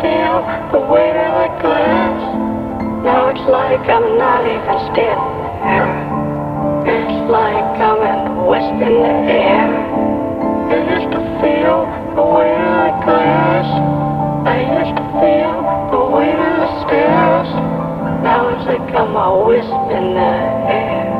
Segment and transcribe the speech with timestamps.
[0.00, 0.34] feel
[0.72, 2.18] the weight of the glass.
[3.02, 5.42] Now it's like I'm not even there.
[6.86, 9.70] It's like I'm in west in the air.
[10.70, 13.68] I used to feel the weight of the glass.
[14.46, 15.54] I used to feel
[15.90, 17.48] the weight of the stairs.
[18.22, 20.34] Now it's like I'm a wisp in the
[20.70, 21.10] air.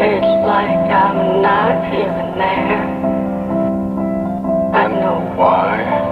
[0.00, 2.84] It's like I'm not even there.
[4.74, 6.11] I know why.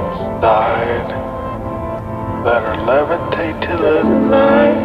[0.00, 1.08] Buried once inside.
[2.44, 4.80] Let her levitate to the light.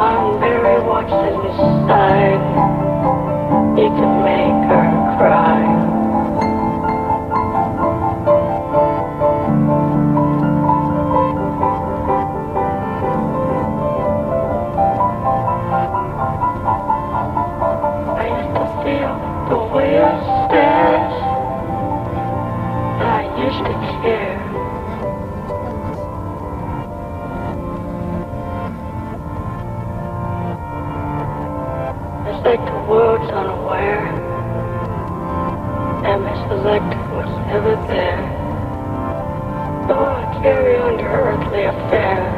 [0.00, 2.42] I'm buried once inside.
[3.78, 5.97] You can make her cry.
[32.44, 32.54] The
[32.88, 34.06] world's unaware.
[36.06, 38.22] And Miss Electric was never there.
[39.90, 42.34] Oh, I carry on your earthly affairs.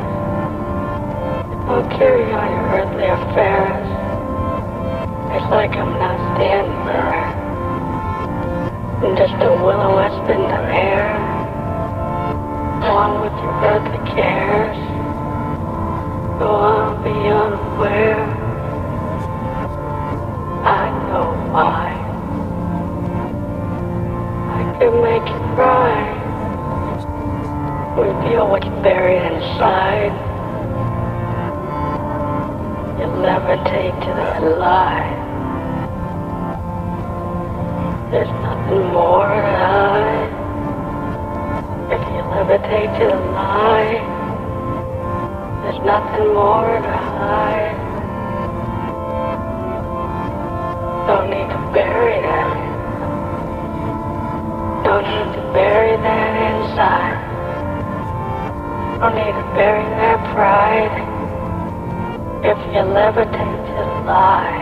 [1.69, 3.87] Oh, carry on your earthly affairs.
[5.37, 7.25] It's like I'm not standing there.
[9.05, 11.13] I'm just a willow wisp in the air.
[12.89, 14.79] On with your earthly cares.
[16.41, 18.40] Go on, be unaware.
[24.81, 25.93] I can make you cry.
[27.99, 30.15] Reveal what's buried inside.
[32.99, 34.11] You levitate to
[34.41, 35.13] the lie.
[38.11, 40.31] There's nothing more to hide.
[41.93, 44.01] If you levitate to the lie,
[45.63, 47.80] there's nothing more to hide.
[59.01, 60.93] Don't need to bury that pride.
[62.45, 64.61] If you levitate to lie,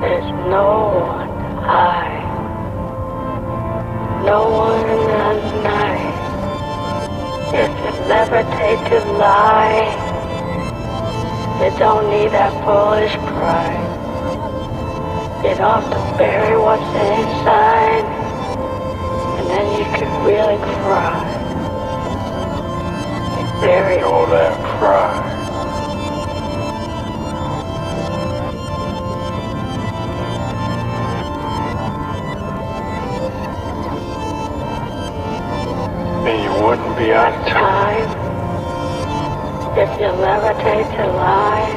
[0.00, 2.24] there's no one to hide.
[4.24, 5.32] No one in the
[5.68, 6.16] night.
[7.52, 9.84] If you levitate to lie,
[11.60, 13.84] you don't need that foolish pride.
[15.42, 18.06] Don't have to bury what's inside,
[19.36, 21.27] and then you can really cry.
[23.58, 23.64] You
[36.62, 37.12] wouldn't be
[37.48, 38.08] time
[39.76, 41.70] if you levitate to lie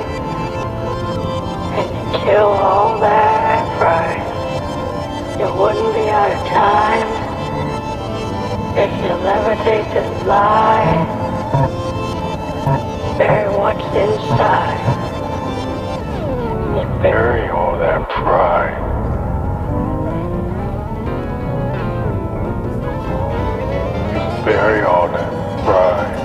[1.78, 4.28] and you kill all that pride.
[5.40, 7.08] You wouldn't be out of time
[8.78, 11.21] If you levitate to lie,
[13.18, 14.80] bury what's inside.
[17.02, 18.78] Bury all that pride.
[24.46, 25.32] Bury all that
[25.66, 26.18] pride.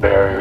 [0.00, 0.37] Bury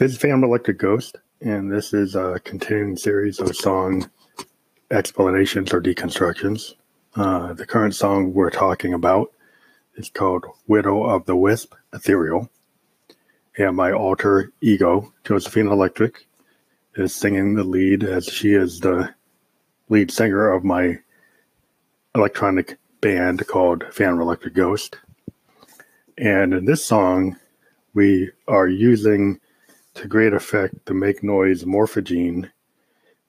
[0.00, 4.08] This is Phantom Electric Ghost, and this is a continuing series of song
[4.90, 6.72] explanations or deconstructions.
[7.16, 9.30] Uh, the current song we're talking about
[9.96, 12.48] is called Widow of the Wisp Ethereal.
[13.58, 16.26] And my alter ego, Josephine Electric,
[16.94, 19.14] is singing the lead as she is the
[19.90, 20.98] lead singer of my
[22.14, 24.96] electronic band called Phantom Electric Ghost.
[26.16, 27.36] And in this song,
[27.92, 29.38] we are using
[29.94, 32.50] to great effect the make noise Morphagene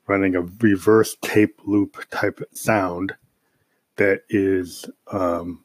[0.08, 3.16] running a reverse tape loop type sound
[3.98, 5.64] that is um,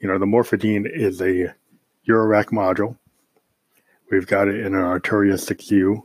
[0.00, 1.54] you know the Morphagene is a
[2.08, 2.96] Eurorack module.
[4.10, 6.02] We've got it in an arturia 6u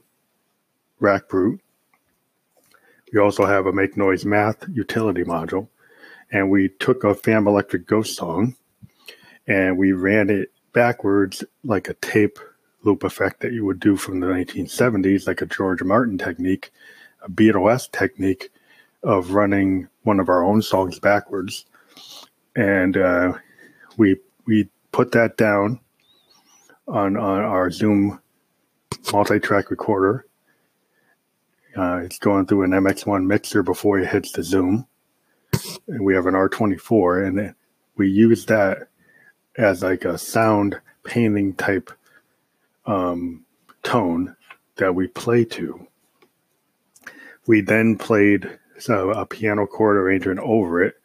[1.00, 1.62] rack brute
[3.14, 5.68] we also have a make noise math utility module.
[6.32, 8.56] And we took a fam electric ghost song
[9.48, 12.38] and we ran it backwards like a tape
[12.88, 16.72] loop effect that you would do from the 1970s, like a George Martin technique,
[17.22, 18.50] a Beatle technique
[19.04, 21.66] of running one of our own songs backwards.
[22.56, 23.34] And uh,
[23.98, 25.80] we we put that down
[26.88, 28.20] on, on our Zoom
[29.12, 30.26] multi-track recorder.
[31.76, 34.88] Uh, it's going through an MX1 mixer before it hits the Zoom.
[35.88, 37.56] And we have an R24, and
[37.98, 38.88] we use that
[39.58, 41.92] as like a sound painting type
[42.88, 43.46] um,
[43.84, 44.36] tone
[44.78, 45.88] that we play to.
[47.46, 50.96] We then played so a piano chord arrangement over it,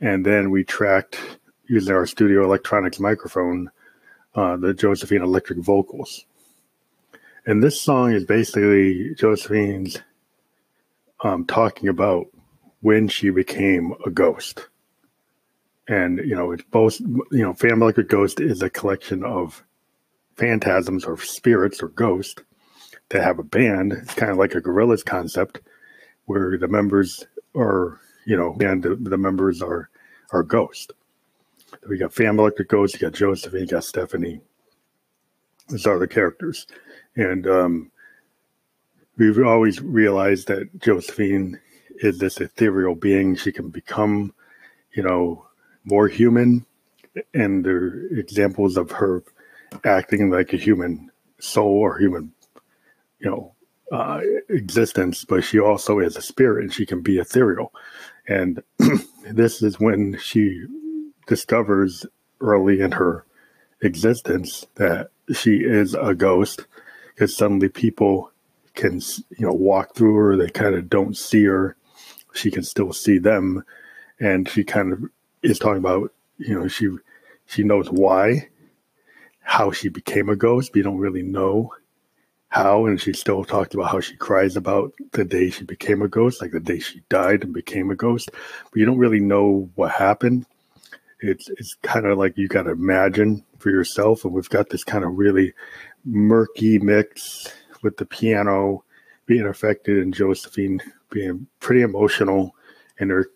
[0.00, 1.18] and then we tracked
[1.66, 3.70] using our studio electronics microphone
[4.34, 6.24] uh, the Josephine electric vocals.
[7.46, 9.98] And this song is basically Josephine's
[11.22, 12.26] um, talking about
[12.80, 14.68] when she became a ghost.
[15.88, 19.64] And, you know, it's both, you know, Phantom Electric Ghost is a collection of
[20.40, 22.42] phantasms or spirits or ghosts
[23.10, 23.92] that have a band.
[23.92, 25.60] It's kind of like a Gorillaz concept
[26.24, 29.90] where the members are, you know, and the, the members are
[30.32, 30.88] are ghosts.
[31.88, 34.40] We got Phantom Electric Ghost, you got Josephine, you got Stephanie.
[35.68, 36.66] Those are the characters.
[37.16, 37.90] And um,
[39.16, 41.60] we've always realized that Josephine
[41.96, 43.36] is this ethereal being.
[43.36, 44.32] She can become,
[44.94, 45.46] you know,
[45.84, 46.64] more human.
[47.34, 49.22] And there are examples of her
[49.84, 52.32] acting like a human soul or human,
[53.18, 53.54] you know,
[53.92, 57.72] uh, existence, but she also is a spirit and she can be ethereal.
[58.28, 58.62] And
[59.30, 60.64] this is when she
[61.26, 62.06] discovers
[62.40, 63.24] early in her
[63.82, 66.66] existence that she is a ghost
[67.14, 68.30] because suddenly people
[68.74, 69.00] can,
[69.36, 70.36] you know, walk through her.
[70.36, 71.76] They kind of don't see her.
[72.32, 73.64] She can still see them.
[74.20, 75.04] And she kind of
[75.42, 76.88] is talking about, you know, she,
[77.46, 78.49] she knows why
[79.50, 81.74] how she became a ghost, We don't really know
[82.50, 82.86] how.
[82.86, 86.40] And she still talked about how she cries about the day she became a ghost,
[86.40, 88.30] like the day she died and became a ghost.
[88.30, 90.46] But you don't really know what happened.
[91.18, 94.24] It's it's kind of like you got to imagine for yourself.
[94.24, 95.52] And we've got this kind of really
[96.04, 97.52] murky mix
[97.82, 98.84] with the piano
[99.26, 100.80] being affected and Josephine
[101.10, 102.54] being pretty emotional
[103.00, 103.26] in her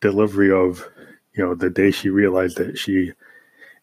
[0.00, 0.88] delivery of,
[1.34, 3.12] you know, the day she realized that she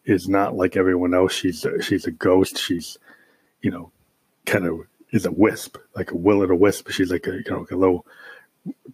[0.06, 1.34] is not like everyone else.
[1.34, 2.58] She's a, she's a ghost.
[2.58, 2.96] She's
[3.66, 3.90] you know,
[4.44, 6.90] kind of is a wisp, like a will o' the wisp.
[6.90, 8.06] She's like a you know like a little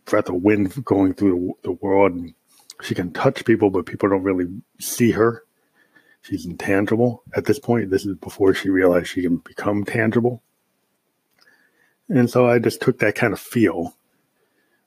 [0.06, 2.34] breath of wind going through the, the world, and
[2.82, 4.48] she can touch people, but people don't really
[4.80, 5.44] see her.
[6.22, 7.90] She's intangible at this point.
[7.90, 10.42] This is before she realized she can become tangible.
[12.08, 13.96] And so I just took that kind of feel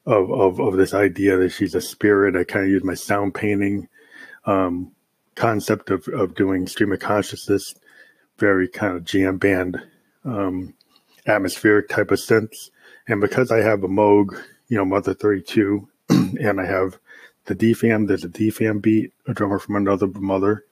[0.06, 2.36] of, of, of this idea that she's a spirit.
[2.36, 3.90] I kind of used my sound painting
[4.46, 4.94] um,
[5.36, 7.76] concept of, of doing stream of consciousness,
[8.38, 9.82] very kind of jam band,
[10.24, 10.74] um,
[11.28, 12.72] atmospheric type of sense.
[13.08, 16.98] And because I have a Moog, you know, Mother 32, and I have
[17.46, 20.66] the DFAM, there's a DFAM beat, a drummer from another mother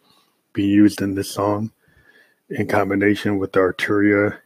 [0.53, 1.71] being used in this song
[2.49, 4.37] in combination with the Arturia,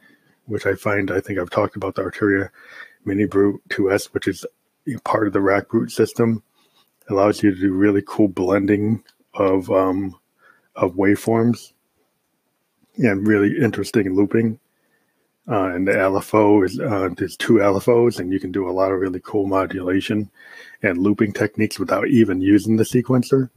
[0.45, 2.50] which I find, I think I've talked about the Arturia
[3.05, 4.45] Mini Brute 2S, which is
[5.03, 6.43] part of the rack brute system.
[7.09, 9.03] allows you to do really cool blending
[9.38, 10.15] of um,
[10.75, 11.74] of waveforms
[12.98, 14.60] and really interesting looping.
[15.50, 18.91] Uh, and the LFO is uh, there's two LFOs, and you can do a lot
[18.91, 20.29] of really cool modulation
[20.84, 23.50] and looping techniques without even using the sequencer.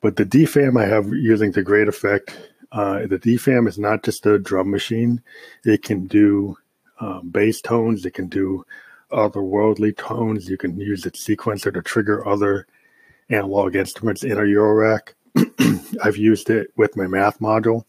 [0.00, 2.38] But the DFAM I have using to great effect.
[2.72, 5.20] Uh, the DFAM is not just a drum machine;
[5.64, 6.56] it can do
[7.00, 8.06] um, bass tones.
[8.06, 8.64] It can do
[9.12, 10.48] otherworldly tones.
[10.48, 12.66] You can use its sequencer to trigger other
[13.30, 15.14] analog instruments in a Eurorack.
[16.02, 17.84] I've used it with my math module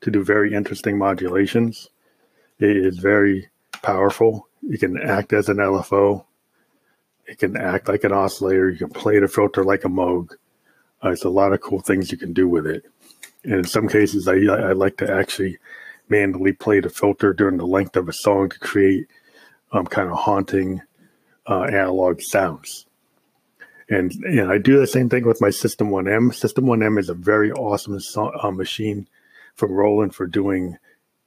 [0.00, 1.88] to do very interesting modulations.
[2.58, 3.48] It is very
[3.82, 4.48] powerful.
[4.62, 6.24] You can act as an LFO.
[7.26, 8.70] It can act like an oscillator.
[8.70, 10.32] You can play the filter like a Moog.
[11.02, 12.84] Uh, it's a lot of cool things you can do with it.
[13.44, 15.58] And in some cases, I, I like to actually
[16.08, 19.06] manually play the filter during the length of a song to create
[19.72, 20.82] um, kind of haunting
[21.46, 22.86] uh, analog sounds.
[23.88, 26.34] And, and I do the same thing with my System 1M.
[26.34, 29.08] System 1M is a very awesome so- uh, machine
[29.54, 30.76] from Roland for doing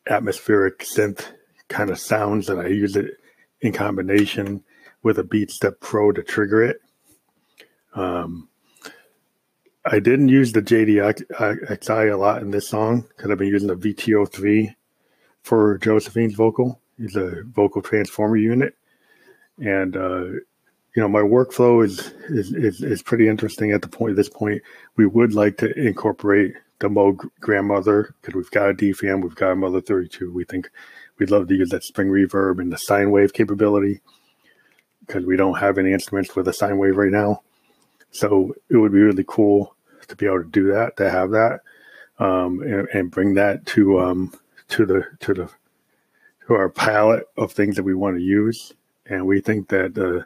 [0.07, 1.25] atmospheric synth
[1.67, 3.17] kind of sounds, and I use it
[3.61, 4.63] in combination
[5.03, 6.81] with a BeatStep Pro to trigger it.
[7.93, 8.49] Um,
[9.83, 13.75] I didn't use the JDXI a lot in this song because I've been using the
[13.75, 14.75] VTO3
[15.41, 16.79] for Josephine's vocal.
[16.97, 18.75] He's a vocal transformer unit,
[19.57, 20.25] and uh,
[20.95, 24.11] you know my workflow is, is is is pretty interesting at the point.
[24.11, 24.61] At this point,
[24.95, 29.51] we would like to incorporate the Moog grandmother because we've got a DFAM, we've got
[29.51, 30.31] a Mother 32.
[30.31, 30.69] We think
[31.17, 34.01] we'd love to use that spring reverb and the sine wave capability
[35.05, 37.43] because we don't have any instruments with a sine wave right now.
[38.11, 39.75] So it would be really cool
[40.07, 41.61] to be able to do that, to have that,
[42.19, 44.33] um, and, and, bring that to um,
[44.67, 45.49] to the to the
[46.47, 48.73] to our palette of things that we want to use.
[49.05, 50.25] And we think that uh,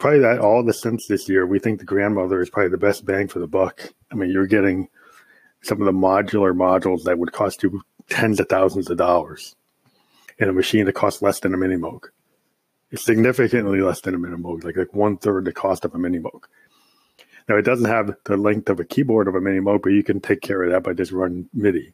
[0.00, 3.04] probably that all the sense this year, we think the grandmother is probably the best
[3.04, 3.92] bang for the buck.
[4.10, 4.88] I mean, you're getting
[5.62, 9.54] some of the modular modules that would cost you tens of thousands of dollars
[10.38, 12.06] in a machine that costs less than a mini Moog.
[12.90, 15.98] It's significantly less than a mini Moog, like like one third the cost of a
[15.98, 16.44] mini Moog.
[17.46, 20.02] Now it doesn't have the length of a keyboard of a mini Moog, but you
[20.02, 21.92] can take care of that by just running MIDI.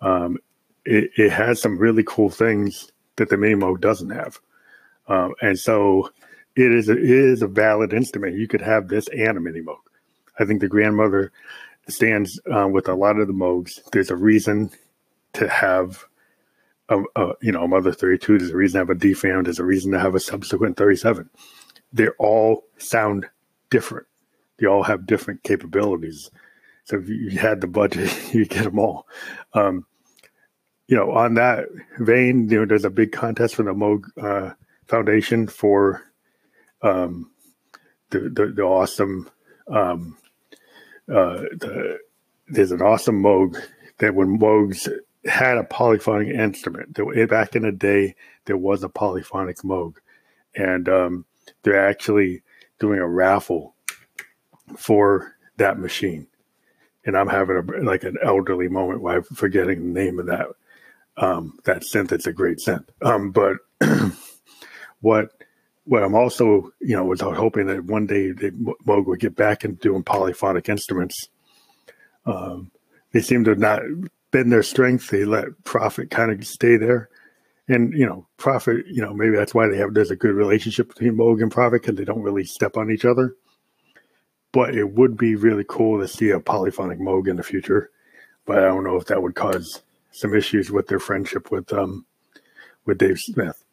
[0.00, 0.38] Um,
[0.84, 4.38] it, it has some really cool things that the mini Moog doesn't have,
[5.08, 6.10] um, and so
[6.56, 8.38] it is a, it is a valid instrument.
[8.38, 9.76] You could have this and a mini Moog.
[10.38, 11.32] I think the grandmother
[11.88, 13.78] stands uh, with a lot of the Moogs.
[13.92, 14.70] There's a reason
[15.34, 16.04] to have
[16.88, 18.38] a, a, you know a Mother 32.
[18.38, 19.44] There's a reason to have a DFAM.
[19.44, 21.28] There's a reason to have a subsequent 37.
[21.92, 23.26] They all sound
[23.70, 24.06] different.
[24.58, 26.30] They all have different capabilities.
[26.84, 29.06] So if you had the budget, you get them all.
[29.54, 29.86] Um,
[30.88, 31.66] you know, on that
[32.00, 34.54] vein, you know, there's a big contest for the Moog uh,
[34.88, 36.02] Foundation for
[36.82, 37.30] um,
[38.10, 39.30] the, the, the awesome
[39.68, 40.16] um,
[41.08, 41.98] uh, the,
[42.48, 43.60] there's an awesome Moog
[43.98, 44.88] that when Moogs
[45.24, 49.94] had a polyphonic instrument, there, back in the day, there was a polyphonic Moog.
[50.54, 51.24] And um,
[51.62, 52.42] they're actually
[52.78, 53.74] doing a raffle
[54.76, 56.26] for that machine.
[57.04, 60.46] And I'm having a, like an elderly moment while I'm forgetting the name of that
[61.16, 62.12] um, that synth.
[62.12, 62.86] It's a great synth.
[63.02, 63.56] Um, but
[65.00, 65.30] what
[65.90, 69.80] what I'm also, you know, was hoping that one day Moog would get back into
[69.80, 71.28] doing polyphonic instruments.
[72.24, 72.70] Um,
[73.12, 73.82] they seem to have not
[74.30, 75.08] been their strength.
[75.08, 77.08] They let Prophet kind of stay there.
[77.66, 80.90] And, you know, Prophet, you know, maybe that's why they have, there's a good relationship
[80.90, 83.34] between Moog and Prophet because they don't really step on each other.
[84.52, 87.90] But it would be really cool to see a polyphonic Moog in the future.
[88.46, 89.82] But I don't know if that would cause
[90.12, 92.06] some issues with their friendship with, um,
[92.86, 93.64] with Dave Smith.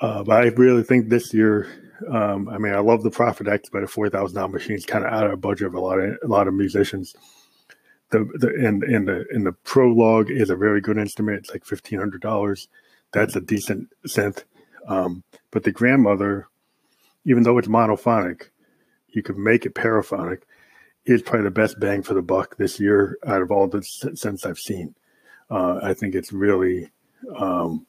[0.00, 1.68] Uh, but I really think this year,
[2.10, 4.86] um, I mean, I love the Prophet X, but a four thousand dollar machine is
[4.86, 7.14] kind of out of budget of a lot of a lot of musicians.
[8.10, 11.38] the the and and the and the prologue is a very good instrument.
[11.38, 12.68] It's like fifteen hundred dollars.
[13.12, 14.44] That's a decent synth.
[14.86, 16.48] Um, but the grandmother,
[17.24, 18.48] even though it's monophonic,
[19.08, 20.46] you could make it paraphonic.
[21.06, 24.46] Is probably the best bang for the buck this year out of all the synths
[24.46, 24.94] I've seen.
[25.50, 26.90] Uh, I think it's really
[27.36, 27.86] um,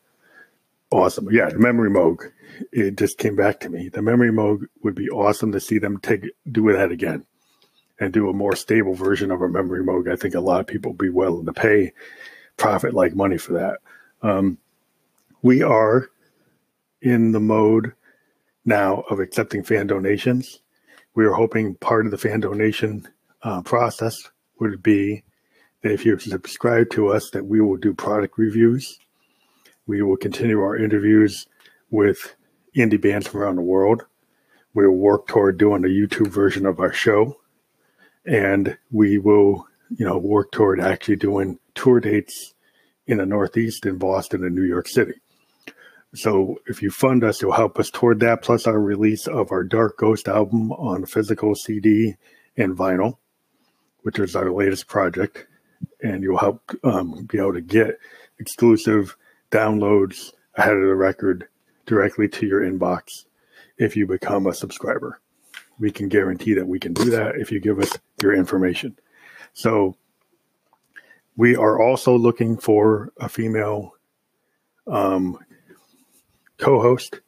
[0.91, 1.29] awesome.
[1.31, 2.31] Yeah, the memory moog.
[2.71, 3.89] It just came back to me.
[3.89, 7.25] The memory moog would be awesome to see them take do that again
[7.99, 10.11] and do a more stable version of a memory moog.
[10.11, 11.93] I think a lot of people would be willing to pay
[12.57, 13.79] Prophet like money for that.
[14.21, 14.57] Um,
[15.41, 16.09] we are
[17.01, 17.93] in the mode
[18.65, 20.59] now of accepting fan donations.
[21.15, 23.07] We are hoping part of the fan donation
[23.41, 24.29] uh, process
[24.59, 25.23] would be
[25.81, 28.99] that if you subscribe to us, that we will do product reviews.
[29.91, 31.47] We will continue our interviews
[31.89, 32.37] with
[32.73, 34.05] indie bands from around the world.
[34.73, 37.41] We will work toward doing a YouTube version of our show,
[38.25, 42.53] and we will, you know, work toward actually doing tour dates
[43.05, 45.15] in the Northeast, in Boston, and New York City.
[46.15, 49.65] So if you fund us, you'll help us toward that, plus our release of our
[49.65, 52.15] Dark Ghost album on physical CD
[52.55, 53.17] and vinyl,
[54.03, 55.47] which is our latest project.
[56.01, 57.99] And you'll help um, be able to get
[58.39, 59.17] exclusive
[59.51, 61.47] downloads ahead of the record
[61.85, 63.25] directly to your inbox
[63.77, 65.19] if you become a subscriber.
[65.79, 67.91] We can guarantee that we can do that if you give us
[68.21, 68.97] your information.
[69.53, 69.95] So
[71.35, 73.95] we are also looking for a female
[74.87, 75.37] um,
[76.57, 77.19] co-host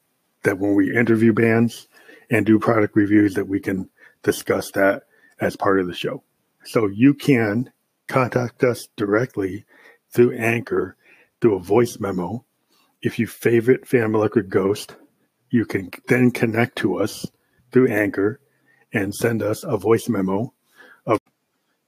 [0.44, 1.88] that when we interview bands
[2.30, 3.90] and do product reviews that we can
[4.22, 5.04] discuss that
[5.40, 6.24] as part of the show.
[6.64, 7.72] So you can
[8.08, 9.66] contact us directly
[10.12, 10.96] through Anchor
[11.44, 12.46] through a voice memo.
[13.02, 14.96] If you favorite Phantom Electric Ghost,
[15.50, 17.30] you can then connect to us
[17.74, 18.40] through Anchor
[18.94, 20.54] and send us a voice memo.
[21.06, 21.20] Of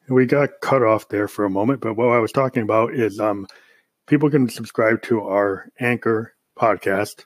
[0.09, 3.17] we got cut off there for a moment, but what I was talking about is
[3.21, 3.47] um,
[4.07, 7.23] people can subscribe to our Anchor podcast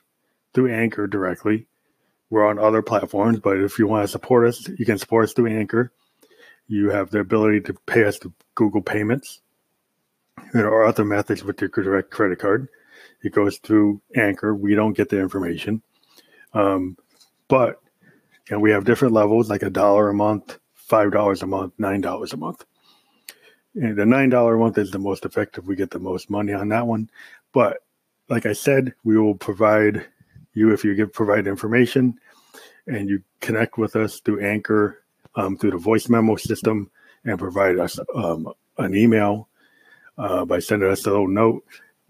[0.54, 1.66] through Anchor directly.
[2.30, 5.32] We're on other platforms, but if you want to support us, you can support us
[5.32, 5.90] through Anchor.
[6.68, 9.40] You have the ability to pay us through Google Payments.
[10.52, 12.68] There are other methods with your direct credit card.
[13.22, 14.54] It goes through Anchor.
[14.54, 15.82] We don't get the information.
[16.54, 16.96] Um,
[17.48, 17.80] but
[18.48, 21.74] you know, we have different levels, like a dollar a month, five dollars a month,
[21.78, 22.64] nine dollars a month.
[23.74, 25.66] And the nine dollar a month is the most effective.
[25.66, 27.10] We get the most money on that one.
[27.52, 27.78] But
[28.28, 30.06] like I said, we will provide
[30.54, 32.18] you if you give provide information
[32.86, 35.04] and you connect with us through Anchor,
[35.36, 36.90] um, through the voice memo system,
[37.24, 39.48] and provide us um, an email
[40.20, 41.64] uh, by sending us a little note.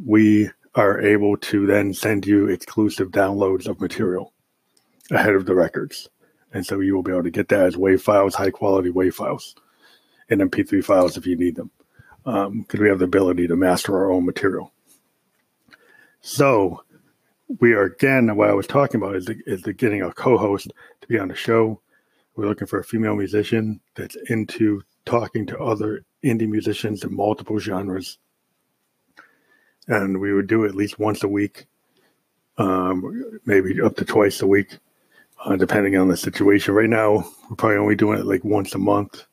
[0.05, 4.33] We are able to then send you exclusive downloads of material
[5.11, 6.09] ahead of the records.
[6.53, 9.15] And so you will be able to get that as WAV files, high quality WAV
[9.15, 9.55] files,
[10.29, 11.71] and MP3 files if you need them,
[12.25, 14.73] because um, we have the ability to master our own material.
[16.21, 16.83] So
[17.61, 20.73] we are again what I was talking about is the, is the getting a co-host
[21.01, 21.81] to be on the show.
[22.37, 27.59] We're looking for a female musician that's into talking to other indie musicians in multiple
[27.59, 28.19] genres,
[29.89, 31.67] and we would do at least once a week,
[32.59, 34.79] um, maybe up to twice a week,
[35.45, 36.75] uh, depending on the situation.
[36.75, 39.25] Right now, we're probably only doing it like once a month,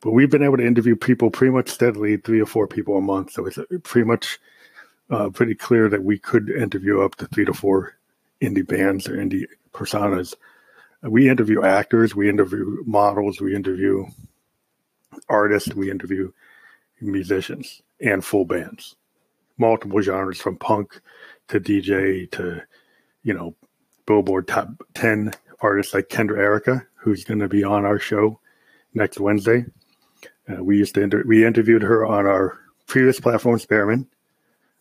[0.00, 3.00] but we've been able to interview people pretty much steadily, three or four people a
[3.00, 3.32] month.
[3.32, 4.38] So it's pretty much
[5.10, 7.96] uh, pretty clear that we could interview up to three to four
[8.40, 10.34] indie bands or indie personas.
[11.02, 14.06] We interview actors, we interview models, we interview
[15.28, 16.32] artists, we interview
[17.00, 18.96] musicians and full bands,
[19.58, 21.00] multiple genres from punk
[21.48, 22.62] to DJ to,
[23.22, 23.54] you know,
[24.06, 28.38] Billboard top 10 artists like Kendra Erika, who's going to be on our show
[28.92, 29.64] next Wednesday.
[30.48, 34.06] Uh, we used to inter- we interviewed her on our previous platform, Spearman,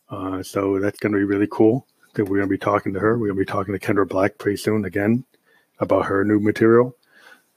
[0.09, 2.99] uh, so that's going to be really cool that we're going to be talking to
[2.99, 3.17] her.
[3.17, 5.23] We're going to be talking to Kendra Black pretty soon again
[5.79, 6.95] about her new material.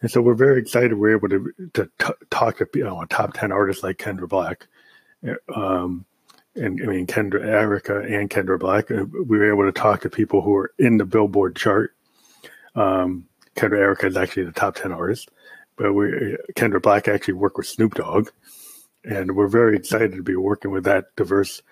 [0.07, 3.09] And so we're very excited we're able to, to t- talk to you know, a
[3.09, 4.69] top 10 artist like Kendra Black.
[5.53, 6.05] Um,
[6.55, 10.43] and I mean, Kendra Erika and Kendra Black, we were able to talk to people
[10.43, 11.97] who are in the Billboard chart.
[12.77, 15.29] Um, Kendra Erika is actually the top 10 artist,
[15.75, 18.29] but we, Kendra Black actually worked with Snoop Dogg.
[19.03, 21.63] And we're very excited to be working with that diverse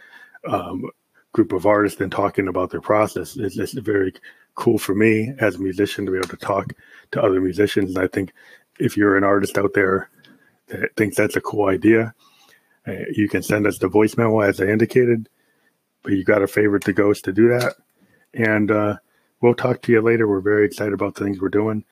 [0.45, 0.91] um,
[1.33, 3.37] group of artists and talking about their process.
[3.37, 4.13] It's just very
[4.55, 6.73] cool for me as a musician to be able to talk
[7.13, 7.95] to other musicians.
[7.95, 8.33] And I think
[8.79, 10.11] if you're an artist out there
[10.69, 12.15] that thinks that's a cool idea,
[12.87, 15.29] uh, you can send us the voice memo as I indicated.
[16.03, 17.77] But you got a favorite the ghost to do that.
[18.35, 18.97] And uh,
[19.41, 20.29] we'll talk to you later.
[20.29, 21.83] We're very excited about the things we're doing.